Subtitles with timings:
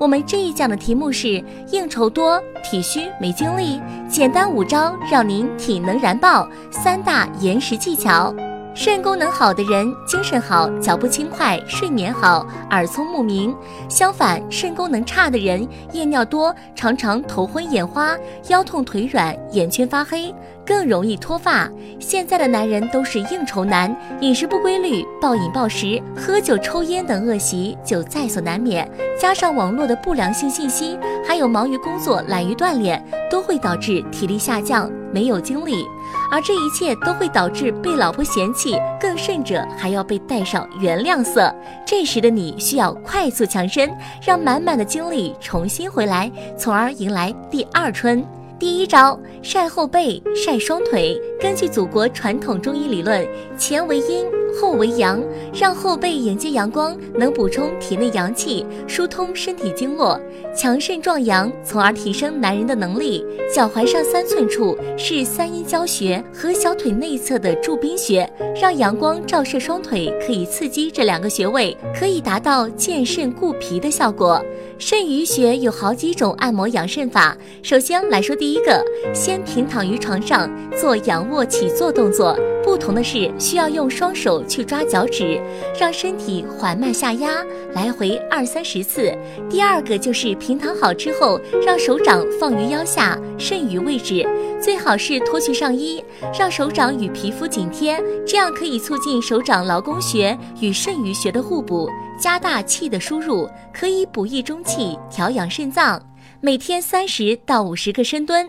[0.00, 8.34] 我们这一讲的题目是应酬多、体虚没精力，简单五招让您体能燃爆，三大延时技巧。
[8.72, 13.54] 肾功能好的人精神好，脚步轻快，睡眠好，耳聪目明。
[13.88, 18.16] 相反，肾功能差的人夜尿多，常常头昏眼花，
[18.48, 20.32] 腰痛腿软，眼圈发黑，
[20.64, 21.68] 更容易脱发。
[21.98, 28.88] 现在的男人都是应酬男，饮食不规律，暴饮暴食，喝酒抽烟等恶习就在所难免。
[29.18, 35.84] 加上网络的不良性信息，还有忙于工作、懒于锻炼，都会导致体力下降，没有精力。
[36.30, 41.54] 而这一切都会导致被老婆嫌弃，更甚者还要被带上原谅色。
[41.86, 43.90] 这时的你需要快速强身，
[44.22, 48.24] 让满满的精力重新回来，从而迎来第二春。
[48.58, 51.18] 第一招，晒后背、晒双腿。
[51.40, 54.39] 根据祖国传统中医理论，前为阴。
[54.54, 60.20] 后为阳，让后背迎接阳光，能补充体内阳气，疏通身体经络，
[60.56, 63.24] 强肾壮阳，从而提升男人的能力。
[63.52, 74.40] 脚踝上三寸处是三阴交穴和小腿内侧的柱宾穴，让阳光照射双腿，可以刺激这两个穴位，可以达到健肾固脾的效果。
[74.78, 80.48] 肾俞穴有好几种按摩养肾法，首先来说第一个，先平躺于床上
[80.80, 82.38] 做仰卧起坐动作。
[82.62, 85.40] 不同的是，需要用双手去抓脚趾，
[85.78, 87.44] 让身体缓慢下压，
[87.74, 89.12] 来回二三十次。
[89.48, 94.26] 第二个就是平躺好之后，让手掌放于腰下肾俞位置，
[94.60, 96.02] 最好是脱去上衣，
[96.38, 101.88] 让手掌与皮肤紧贴，这样可以促进手掌劳宫穴与肾俞穴的互补，
[102.20, 106.00] 加大气的输入，可以补益中气，调养肾脏。
[106.42, 108.48] 每天三十到五十个深蹲，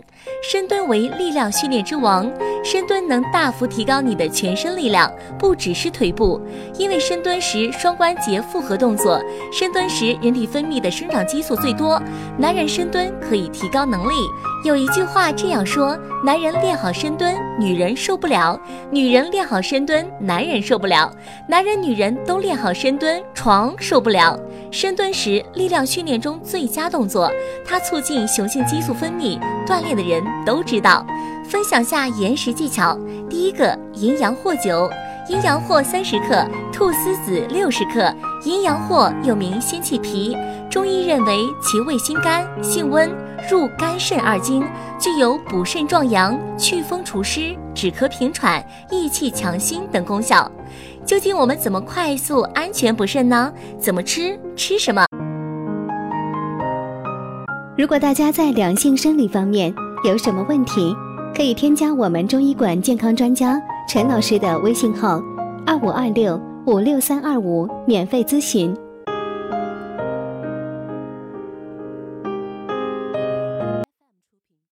[0.50, 2.32] 深蹲为力量训练之王。
[2.64, 6.40] 深蹲能大幅提高你的全身力量，不只是腿部，
[6.78, 9.20] 因为深蹲时双关节复合动作，
[9.52, 12.02] 深蹲时人体分泌的生长激素最多。
[12.38, 14.14] 男人深蹲可以提高能力。
[14.64, 18.58] 有一句话这样说：男人练好深蹲，女人受不了；
[18.90, 21.12] 女人练好深蹲，男人受不了；
[21.46, 24.38] 男人女人都练好深蹲，床受不了。
[24.72, 27.30] 深蹲时力量训练中最佳动作，
[27.62, 31.06] 它促进雄性激素分泌，锻炼的人都知道。
[31.46, 34.88] 分享下延时技巧，第一个阴阳藿酒，
[35.28, 38.12] 阴阳藿三十克，菟丝子六十克。
[38.44, 40.34] 阴阳藿又名仙气皮，
[40.70, 43.10] 中医认为其味辛甘，性温，
[43.50, 44.62] 入肝肾二经，
[44.98, 50.50] 具有补肾壮阳、祛风除湿、止咳平喘、益气强心等功效。
[51.04, 53.52] 究竟我们怎么快速安全补肾呢？
[53.78, 54.38] 怎么吃？
[54.54, 55.04] 吃什么？
[57.76, 59.74] 如果大家在两性生理方面
[60.04, 60.94] 有什么问题，
[61.34, 65.20] 可以添加我们中医馆健康专家陈老师的微信号：
[65.66, 68.74] 二五二六五六三二五，免费咨询。